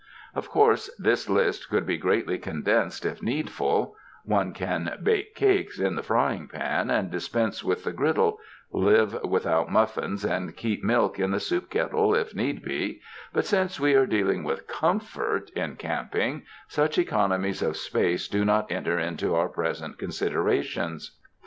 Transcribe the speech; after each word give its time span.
Of 0.33 0.49
course 0.49 0.89
this 0.97 1.29
list 1.29 1.69
could 1.69 1.85
be 1.85 1.95
greatly 1.99 2.39
condensed 2.39 3.05
if 3.05 3.21
needful; 3.21 3.95
one 4.25 4.51
can 4.51 4.97
bake 5.03 5.35
cakes 5.35 5.79
in 5.79 5.95
the 5.95 6.01
frying 6.01 6.47
pan 6.47 6.89
and 6.89 7.11
dispense 7.11 7.63
with 7.63 7.83
the 7.83 7.91
griddle, 7.91 8.39
live 8.71 9.21
without 9.21 9.69
muffins 9.71 10.25
and 10.25 10.57
keep 10.57 10.83
milk 10.83 11.19
in 11.19 11.29
the 11.29 11.39
soup 11.39 11.69
kettle 11.69 12.15
if 12.15 12.33
need 12.33 12.63
be, 12.63 12.99
but 13.31 13.45
since 13.45 13.79
we 13.79 13.93
are 13.93 14.07
dealing 14.07 14.43
with 14.43 14.65
comfort 14.67 15.51
in 15.51 15.75
camping, 15.75 16.45
such 16.67 16.97
econo 16.97 17.39
mies 17.39 17.61
of 17.61 17.77
space 17.77 18.27
do 18.27 18.43
not 18.43 18.71
enter 18.71 18.97
into 18.97 19.35
our 19.35 19.49
present 19.49 19.99
con 19.99 20.09
siderations. 20.09 21.11